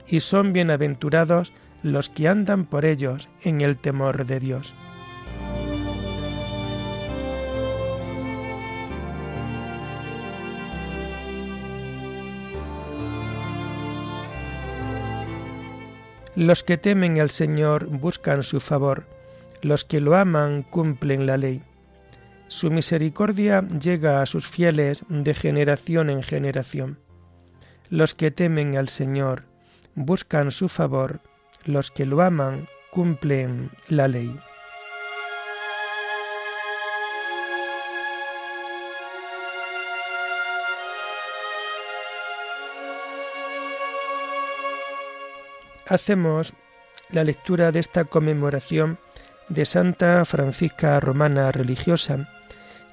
y 0.08 0.20
son 0.22 0.54
bienaventurados 0.54 1.54
los 1.84 2.10
que 2.10 2.28
andan 2.28 2.66
por 2.66 2.86
ellos 2.86 3.30
en 3.44 3.62
el 3.62 3.78
temor 3.78 4.26
de 4.26 4.40
Dios. 4.40 4.76
Los 16.36 16.64
que 16.64 16.78
temen 16.78 17.20
al 17.20 17.32
Señor 17.32 17.88
buscan 17.88 18.44
su 18.44 18.62
favor, 18.62 19.04
los 19.62 19.84
que 19.84 20.00
lo 20.00 20.16
aman 20.16 20.64
cumplen 20.64 21.26
la 21.26 21.36
ley. 21.36 21.62
Su 22.50 22.72
misericordia 22.72 23.62
llega 23.62 24.24
a 24.24 24.26
sus 24.26 24.48
fieles 24.48 25.06
de 25.08 25.36
generación 25.36 26.10
en 26.10 26.24
generación. 26.24 26.98
Los 27.92 28.16
que 28.16 28.32
temen 28.32 28.76
al 28.76 28.90
Señor 28.90 29.44
buscan 29.94 30.50
su 30.50 30.68
favor, 30.68 31.22
los 31.64 31.92
que 31.92 32.08
lo 32.08 32.24
aman 32.24 32.68
cumplen 32.90 33.70
la 33.88 34.08
ley. 34.08 34.36
Hacemos 45.88 46.54
la 47.12 47.24
lectura 47.24 47.72
de 47.72 47.80
esta 47.80 48.06
conmemoración 48.06 48.98
de 49.50 49.66
Santa 49.66 50.26
Francisca 50.26 51.00
Romana 51.00 51.52
Religiosa, 51.52 52.28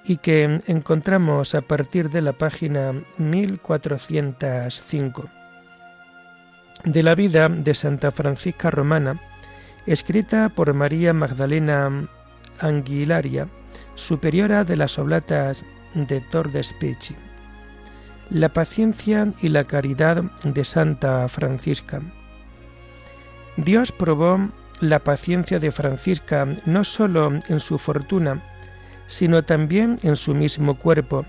y 0.06 0.18
que 0.18 0.60
encontramos 0.66 1.54
a 1.54 1.62
partir 1.62 2.10
de 2.10 2.22
la 2.22 2.32
página 2.32 2.92
1405. 3.18 5.28
De 6.84 7.02
la 7.02 7.14
vida 7.14 7.48
de 7.48 7.74
Santa 7.74 8.12
Francisca 8.12 8.70
Romana, 8.70 9.20
escrita 9.86 10.50
por 10.50 10.72
María 10.74 11.12
Magdalena 11.12 12.08
Anguilaria, 12.60 13.48
superiora 13.94 14.64
de 14.64 14.76
las 14.76 14.98
Oblatas 14.98 15.64
de 15.94 16.20
Tordespeci. 16.20 17.16
La 18.30 18.52
paciencia 18.52 19.32
y 19.40 19.48
la 19.48 19.64
caridad 19.64 20.22
de 20.44 20.64
Santa 20.64 21.28
Francisca. 21.28 22.02
Dios 23.56 23.92
probó 23.92 24.50
la 24.80 24.98
paciencia 24.98 25.58
de 25.58 25.72
Francisca 25.72 26.46
no 26.66 26.84
sólo 26.84 27.32
en 27.48 27.60
su 27.60 27.78
fortuna, 27.78 28.42
sino 29.06 29.44
también 29.44 29.98
en 30.02 30.16
su 30.16 30.34
mismo 30.34 30.78
cuerpo, 30.78 31.24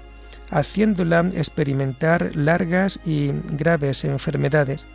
haciéndola 0.49 1.29
experimentar 1.33 2.35
largas 2.35 2.99
y 3.05 3.31
graves 3.51 4.03
enfermedades, 4.05 4.85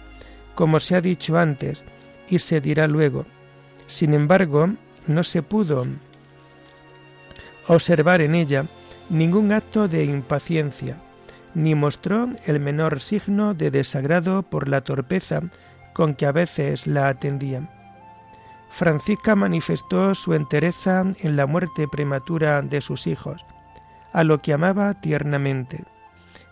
como 0.55 0.81
se 0.81 0.97
ha 0.97 1.01
dicho 1.01 1.38
antes 1.38 1.85
y 2.29 2.38
se 2.38 2.61
dirá 2.61 2.87
luego. 2.87 3.27
Sin 3.87 4.14
embargo, 4.14 4.71
no 5.07 5.23
se 5.23 5.42
pudo 5.42 5.87
observar 7.66 8.21
en 8.21 8.35
ella 8.35 8.64
ningún 9.11 9.53
acto 9.53 9.88
de 9.88 10.05
impaciencia, 10.05 10.97
ni 11.55 11.75
mostró 11.75 12.31
el 12.47 12.61
menor 12.61 13.01
signo 13.01 13.55
de 13.55 13.71
desagrado 13.71 14.42
por 14.42 14.68
la 14.68 14.81
torpeza 14.81 15.42
con 15.92 16.14
que 16.14 16.27
a 16.27 16.33
veces 16.33 16.87
la 16.87 17.09
atendían. 17.09 17.82
Francisca 18.73 19.37
manifestó 19.37 20.15
su 20.15 20.33
entereza 20.33 21.05
en 21.21 21.37
la 21.37 21.45
muerte 21.45 21.87
prematura 21.87 22.63
de 22.63 22.81
sus 22.81 23.07
hijos, 23.07 23.45
a 24.15 24.25
lo 24.25 24.41
que 24.41 24.55
amaba 24.55 24.95
tiernamente. 24.95 25.85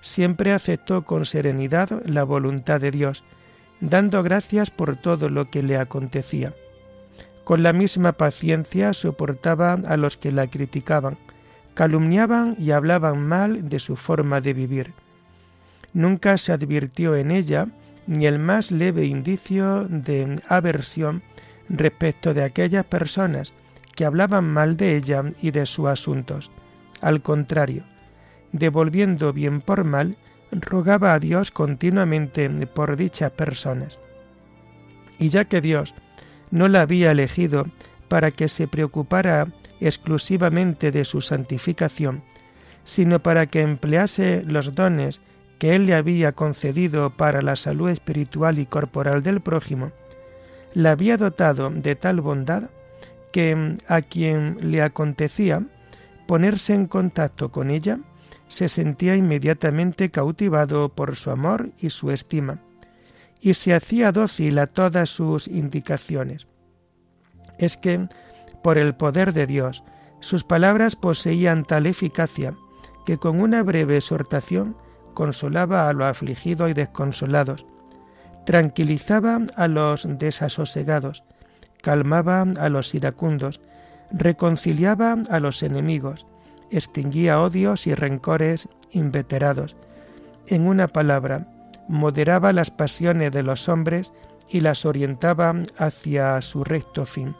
Siempre 0.02 0.52
aceptó 0.52 1.02
con 1.02 1.24
serenidad 1.24 2.02
la 2.04 2.24
voluntad 2.24 2.78
de 2.78 2.90
Dios, 2.90 3.24
dando 3.80 4.22
gracias 4.22 4.70
por 4.70 4.96
todo 4.96 5.30
lo 5.30 5.50
que 5.50 5.62
le 5.62 5.78
acontecía. 5.78 6.52
Con 7.44 7.62
la 7.62 7.72
misma 7.72 8.12
paciencia 8.12 8.92
soportaba 8.92 9.72
a 9.72 9.96
los 9.96 10.18
que 10.18 10.30
la 10.30 10.46
criticaban, 10.46 11.16
calumniaban 11.72 12.54
y 12.59 12.72
hablaban 12.72 13.26
mal 13.26 13.70
de 13.70 13.78
su 13.78 13.96
forma 13.96 14.42
de 14.42 14.52
vivir. 14.52 14.92
Nunca 15.94 16.37
se 16.37 16.52
advirtió 16.52 17.16
en 17.16 17.30
ella 17.30 17.66
ni 18.06 18.26
el 18.26 18.38
más 18.38 18.70
leve 18.70 19.06
indicio 19.06 19.87
de 19.88 20.37
aversión 20.48 21.22
respecto 21.70 22.35
de 22.35 22.42
aquellas 22.42 22.85
personas 22.85 23.52
que 23.94 24.04
hablaban 24.04 24.44
mal 24.50 24.76
de 24.76 24.96
ella 24.96 25.24
y 25.40 25.50
de 25.50 25.66
sus 25.66 25.87
asuntos. 25.87 26.50
Al 27.00 27.22
contrario, 27.22 27.85
devolviendo 28.52 29.33
bien 29.33 29.61
por 29.61 29.85
mal, 29.85 30.16
rogaba 30.50 31.14
a 31.14 31.18
Dios 31.18 31.50
continuamente 31.50 32.48
por 32.66 32.96
dichas 32.96 33.30
personas. 33.33 33.98
Y 35.18 35.28
ya 35.28 35.44
que 35.44 35.61
Dios 35.61 35.94
no 36.50 36.68
la 36.68 36.83
había 36.83 37.12
elegido 37.12 37.66
para 38.09 38.30
que 38.30 38.48
se 38.48 38.66
preocupara 38.66 39.46
exclusivamente 39.80 40.90
de 40.90 41.04
su 41.04 41.20
santificación, 41.20 42.22
sino 42.85 43.20
para 43.20 43.46
que 43.46 43.61
emplease 43.61 44.42
los 44.44 44.74
dones 44.74 45.20
que 45.59 45.74
Él 45.74 45.87
le 45.87 45.94
había 45.94 46.33
concedido 46.33 47.11
para 47.11 47.42
la 47.42 47.54
salud 47.54 47.90
espiritual 47.90 48.59
y 48.59 48.66
corporal 48.66 49.22
del 49.22 49.40
prójimo, 49.40 49.92
la 50.74 50.92
había 50.92 51.16
dotado 51.16 51.70
de 51.70 51.96
tal 51.96 52.20
bondad 52.20 52.64
que 53.33 53.76
a 53.88 54.02
quien 54.02 54.59
le 54.61 54.83
acontecía 54.83 55.62
ponerse 56.26 56.74
en 56.74 56.87
contacto 56.87 57.50
con 57.50 57.70
ella, 57.70 57.98
se 58.46 58.68
sentía 58.68 59.16
inmediatamente 59.16 60.11
cautivado 60.11 60.88
por 60.90 61.16
su 61.16 61.30
amor 61.30 61.70
y 61.80 61.90
su 61.90 62.11
estima, 62.11 62.61
y 63.40 63.54
se 63.54 63.74
hacía 63.74 64.12
dócil 64.12 64.59
a 64.59 64.66
todas 64.66 65.09
sus 65.09 65.48
indicaciones. 65.48 66.46
Es 67.59 67.76
que, 67.76 68.09
por 68.62 68.78
el 68.78 68.94
poder 68.94 69.33
de 69.33 69.46
Dios, 69.46 69.83
sus 70.20 70.44
palabras 70.44 70.96
poseían 70.96 71.64
tal 71.64 71.87
eficacia 71.87 72.54
que 73.06 73.16
con 73.16 73.40
una 73.40 73.62
breve 73.62 73.96
exhortación 73.96 74.76
consolaba 75.14 75.88
a 75.88 75.92
los 75.92 76.06
afligidos 76.06 76.70
y 76.70 76.74
desconsolados, 76.74 77.66
tranquilizaba 78.50 79.42
a 79.54 79.68
los 79.68 80.08
desasosegados, 80.18 81.22
calmaba 81.82 82.44
a 82.58 82.68
los 82.68 82.96
iracundos, 82.96 83.60
reconciliaba 84.10 85.18
a 85.30 85.38
los 85.38 85.62
enemigos, 85.62 86.26
extinguía 86.68 87.40
odios 87.40 87.86
y 87.86 87.94
rencores 87.94 88.68
inveterados. 88.90 89.76
En 90.48 90.66
una 90.66 90.88
palabra, 90.88 91.46
moderaba 91.86 92.52
las 92.52 92.72
pasiones 92.72 93.30
de 93.30 93.44
los 93.44 93.68
hombres 93.68 94.12
y 94.48 94.62
las 94.62 94.84
orientaba 94.84 95.54
hacia 95.78 96.42
su 96.42 96.64
recto 96.64 97.06
fin. 97.06 97.36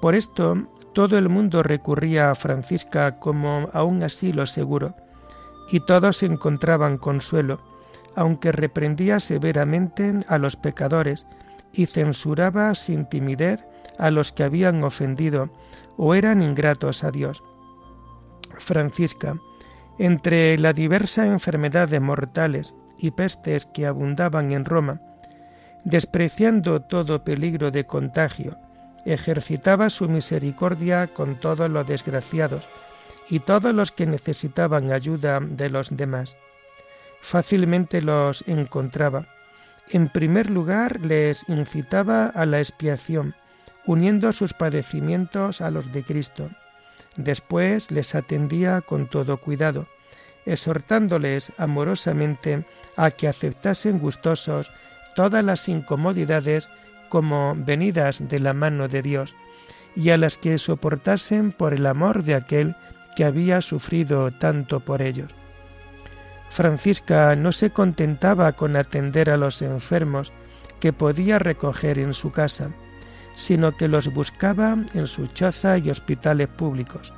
Por 0.00 0.14
esto, 0.14 0.68
todo 0.94 1.18
el 1.18 1.28
mundo 1.28 1.62
recurría 1.62 2.30
a 2.30 2.34
Francisca 2.34 3.18
como 3.18 3.68
a 3.74 3.84
un 3.84 4.02
asilo 4.02 4.46
seguro, 4.46 4.94
y 5.70 5.80
todos 5.80 6.22
encontraban 6.22 6.96
consuelo, 6.96 7.71
aunque 8.16 8.52
reprendía 8.52 9.20
severamente 9.20 10.12
a 10.28 10.38
los 10.38 10.56
pecadores 10.56 11.26
y 11.72 11.86
censuraba 11.86 12.74
sin 12.74 13.06
timidez 13.06 13.64
a 13.98 14.10
los 14.10 14.32
que 14.32 14.44
habían 14.44 14.82
ofendido 14.84 15.50
o 15.96 16.14
eran 16.14 16.42
ingratos 16.42 17.04
a 17.04 17.10
Dios. 17.10 17.42
Francisca, 18.58 19.36
entre 19.98 20.58
la 20.58 20.72
diversa 20.72 21.26
enfermedades 21.26 22.00
mortales 22.00 22.74
y 22.98 23.10
pestes 23.10 23.66
que 23.66 23.86
abundaban 23.86 24.52
en 24.52 24.64
Roma, 24.64 25.00
despreciando 25.84 26.82
todo 26.82 27.24
peligro 27.24 27.70
de 27.70 27.86
contagio, 27.86 28.56
ejercitaba 29.04 29.90
su 29.90 30.08
misericordia 30.08 31.08
con 31.08 31.36
todos 31.36 31.70
los 31.70 31.86
desgraciados 31.86 32.68
y 33.28 33.40
todos 33.40 33.74
los 33.74 33.92
que 33.92 34.06
necesitaban 34.06 34.92
ayuda 34.92 35.40
de 35.40 35.70
los 35.70 35.96
demás. 35.96 36.36
Fácilmente 37.22 38.02
los 38.02 38.42
encontraba. 38.48 39.26
En 39.90 40.08
primer 40.08 40.50
lugar, 40.50 41.00
les 41.00 41.48
incitaba 41.48 42.26
a 42.26 42.44
la 42.44 42.58
expiación, 42.58 43.34
uniendo 43.86 44.32
sus 44.32 44.52
padecimientos 44.52 45.60
a 45.60 45.70
los 45.70 45.92
de 45.92 46.02
Cristo. 46.02 46.50
Después 47.16 47.90
les 47.90 48.14
atendía 48.14 48.80
con 48.80 49.08
todo 49.08 49.38
cuidado, 49.38 49.86
exhortándoles 50.46 51.52
amorosamente 51.58 52.66
a 52.96 53.12
que 53.12 53.28
aceptasen 53.28 54.00
gustosos 54.00 54.72
todas 55.14 55.44
las 55.44 55.68
incomodidades 55.68 56.68
como 57.08 57.54
venidas 57.56 58.28
de 58.28 58.40
la 58.40 58.52
mano 58.52 58.88
de 58.88 59.00
Dios, 59.00 59.36
y 59.94 60.10
a 60.10 60.16
las 60.16 60.38
que 60.38 60.58
soportasen 60.58 61.52
por 61.52 61.72
el 61.72 61.86
amor 61.86 62.24
de 62.24 62.34
aquel 62.34 62.74
que 63.14 63.24
había 63.24 63.60
sufrido 63.60 64.32
tanto 64.32 64.80
por 64.80 65.02
ellos. 65.02 65.32
Francisca 66.52 67.34
no 67.34 67.50
se 67.50 67.70
contentaba 67.70 68.52
con 68.52 68.76
atender 68.76 69.30
a 69.30 69.38
los 69.38 69.62
enfermos 69.62 70.34
que 70.80 70.92
podía 70.92 71.38
recoger 71.38 71.98
en 71.98 72.12
su 72.12 72.30
casa, 72.30 72.68
sino 73.34 73.74
que 73.74 73.88
los 73.88 74.12
buscaba 74.12 74.76
en 74.92 75.06
su 75.06 75.28
choza 75.28 75.78
y 75.78 75.88
hospitales 75.88 76.48
públicos. 76.48 77.14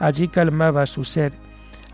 Allí 0.00 0.26
calmaba 0.26 0.84
su 0.86 1.04
sed, 1.04 1.32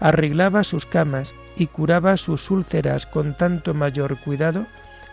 arreglaba 0.00 0.64
sus 0.64 0.87
camas 0.87 1.35
y 1.56 1.66
curaba 1.66 2.16
sus 2.16 2.50
úlceras 2.50 3.04
con 3.04 3.37
tanto 3.37 3.74
mayor 3.74 4.18
cuidado 4.20 4.66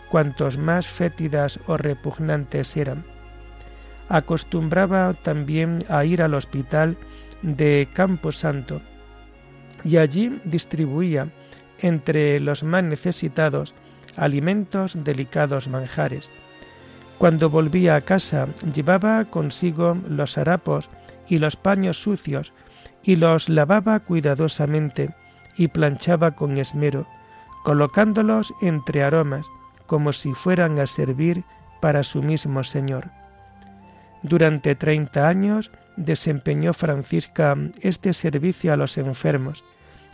cuantos 0.08 0.56
más 0.56 0.88
fétidas 0.88 1.60
o 1.66 1.76
repugnantes 1.76 2.74
eran. 2.74 3.04
Acostumbraba 4.08 5.12
también 5.12 5.84
a 5.90 6.06
ir 6.06 6.22
al 6.22 6.32
hospital 6.32 6.96
de 7.42 7.86
Campo 7.92 8.32
Santo 8.32 8.80
y 9.84 9.96
allí 9.96 10.40
distribuía 10.44 11.30
entre 11.80 12.40
los 12.40 12.62
más 12.62 12.84
necesitados 12.84 13.74
alimentos, 14.16 15.04
delicados 15.04 15.68
manjares, 15.68 16.30
cuando 17.20 17.50
volvía 17.50 17.96
a 17.96 18.00
casa 18.00 18.48
llevaba 18.72 19.26
consigo 19.26 19.94
los 20.08 20.38
harapos 20.38 20.88
y 21.28 21.38
los 21.38 21.54
paños 21.54 22.00
sucios 22.00 22.54
y 23.02 23.16
los 23.16 23.50
lavaba 23.50 24.00
cuidadosamente 24.00 25.14
y 25.56 25.68
planchaba 25.68 26.30
con 26.30 26.56
esmero, 26.56 27.06
colocándolos 27.62 28.54
entre 28.62 29.02
aromas, 29.02 29.46
como 29.86 30.14
si 30.14 30.32
fueran 30.32 30.78
a 30.78 30.86
servir 30.86 31.44
para 31.82 32.04
su 32.04 32.22
mismo 32.22 32.64
Señor. 32.64 33.10
Durante 34.22 34.74
treinta 34.74 35.28
años 35.28 35.70
desempeñó 35.98 36.72
Francisca 36.72 37.54
este 37.82 38.14
servicio 38.14 38.72
a 38.72 38.78
los 38.78 38.96
enfermos, 38.96 39.62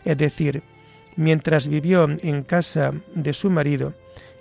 es 0.05 0.19
decir, 0.19 0.65
mientras 1.17 1.69
vivió 1.69 2.07
en 2.23 2.43
casa 2.43 2.93
de 3.15 3.33
su 3.33 3.51
marido, 3.51 3.95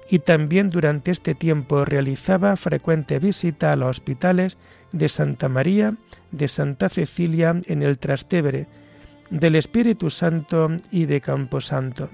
y 0.10 0.20
también 0.20 0.70
durante 0.70 1.12
este 1.12 1.34
tiempo 1.34 1.84
realizaba 1.84 2.56
frecuente 2.58 3.18
visita 3.20 3.72
a 3.72 3.76
los 3.76 3.90
hospitales 3.90 4.58
de 4.92 5.10
Santa 5.10 5.50
María, 5.50 5.96
de 6.32 6.48
Santa 6.48 6.90
Cecilia 6.90 7.60
en 7.66 7.82
el 7.82 7.98
Trastevere, 7.98 8.68
del 9.30 9.56
Espíritu 9.56 10.10
Santo 10.10 10.70
y 10.92 11.06
de 11.06 11.22
Camposanto. 11.22 12.10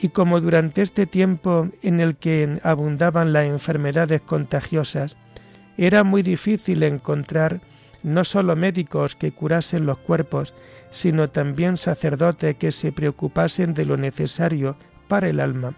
Y 0.00 0.08
como 0.08 0.40
durante 0.40 0.82
este 0.82 1.06
tiempo 1.06 1.68
en 1.82 2.00
el 2.00 2.16
que 2.16 2.58
abundaban 2.62 3.32
las 3.32 3.46
enfermedades 3.46 4.20
contagiosas, 4.20 5.16
era 5.76 6.02
muy 6.04 6.22
difícil 6.22 6.82
encontrar 6.82 7.60
no 8.02 8.24
solo 8.24 8.56
médicos 8.56 9.14
que 9.16 9.32
curasen 9.32 9.86
los 9.86 9.98
cuerpos, 9.98 10.54
sino 10.90 11.28
también 11.28 11.76
sacerdotes 11.76 12.56
que 12.56 12.72
se 12.72 12.92
preocupasen 12.92 13.74
de 13.74 13.84
lo 13.84 13.96
necesario 13.96 14.76
para 15.08 15.28
el 15.28 15.40
alma 15.40 15.76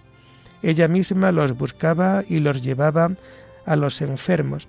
ella 0.62 0.88
misma 0.88 1.32
los 1.32 1.56
buscaba 1.56 2.24
y 2.28 2.40
los 2.40 2.62
llevaba 2.62 3.10
a 3.64 3.76
los 3.76 4.00
enfermos, 4.02 4.68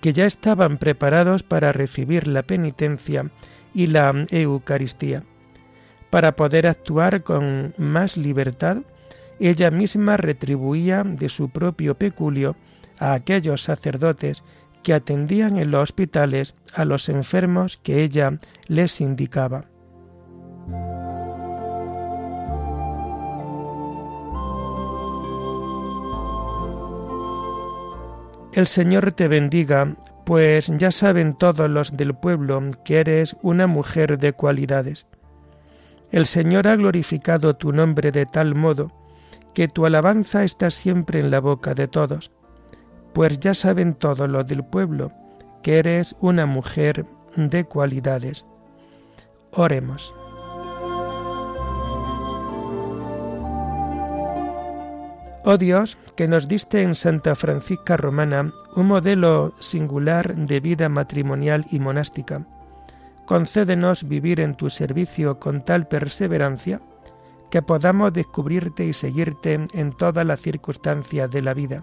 que 0.00 0.12
ya 0.12 0.26
estaban 0.26 0.78
preparados 0.78 1.42
para 1.42 1.72
recibir 1.72 2.28
la 2.28 2.42
penitencia 2.42 3.30
y 3.74 3.88
la 3.88 4.26
Eucaristía. 4.30 5.22
Para 6.10 6.36
poder 6.36 6.66
actuar 6.66 7.22
con 7.22 7.74
más 7.78 8.16
libertad, 8.16 8.78
ella 9.40 9.70
misma 9.70 10.16
retribuía 10.16 11.02
de 11.04 11.28
su 11.28 11.48
propio 11.50 11.96
peculio 11.96 12.56
a 12.98 13.12
aquellos 13.12 13.62
sacerdotes 13.62 14.44
que 14.86 14.94
atendían 14.94 15.56
en 15.56 15.72
los 15.72 15.82
hospitales 15.82 16.54
a 16.72 16.84
los 16.84 17.08
enfermos 17.08 17.76
que 17.76 18.04
ella 18.04 18.38
les 18.68 19.00
indicaba. 19.00 19.64
El 28.52 28.68
Señor 28.68 29.10
te 29.10 29.26
bendiga, 29.26 29.96
pues 30.24 30.72
ya 30.78 30.92
saben 30.92 31.32
todos 31.32 31.68
los 31.68 31.96
del 31.96 32.14
pueblo 32.14 32.62
que 32.84 33.00
eres 33.00 33.36
una 33.42 33.66
mujer 33.66 34.20
de 34.20 34.34
cualidades. 34.34 35.08
El 36.12 36.26
Señor 36.26 36.68
ha 36.68 36.76
glorificado 36.76 37.56
tu 37.56 37.72
nombre 37.72 38.12
de 38.12 38.24
tal 38.24 38.54
modo 38.54 38.92
que 39.52 39.66
tu 39.66 39.84
alabanza 39.84 40.44
está 40.44 40.70
siempre 40.70 41.18
en 41.18 41.32
la 41.32 41.40
boca 41.40 41.74
de 41.74 41.88
todos, 41.88 42.30
pues 43.16 43.40
ya 43.40 43.54
saben 43.54 43.94
todos 43.94 44.28
los 44.28 44.46
del 44.46 44.62
pueblo 44.62 45.10
que 45.62 45.78
eres 45.78 46.14
una 46.20 46.44
mujer 46.44 47.06
de 47.34 47.64
cualidades. 47.64 48.46
Oremos. 49.52 50.14
Oh 55.46 55.56
Dios, 55.56 55.96
que 56.14 56.28
nos 56.28 56.46
diste 56.46 56.82
en 56.82 56.94
Santa 56.94 57.34
Francisca 57.34 57.96
Romana 57.96 58.52
un 58.74 58.88
modelo 58.88 59.54
singular 59.60 60.36
de 60.36 60.60
vida 60.60 60.90
matrimonial 60.90 61.64
y 61.70 61.80
monástica, 61.80 62.46
concédenos 63.24 64.06
vivir 64.06 64.40
en 64.40 64.56
tu 64.56 64.68
servicio 64.68 65.40
con 65.40 65.64
tal 65.64 65.88
perseverancia 65.88 66.82
que 67.50 67.62
podamos 67.62 68.12
descubrirte 68.12 68.84
y 68.84 68.92
seguirte 68.92 69.54
en 69.72 69.92
todas 69.92 70.26
las 70.26 70.42
circunstancias 70.42 71.30
de 71.30 71.40
la 71.40 71.54
vida. 71.54 71.82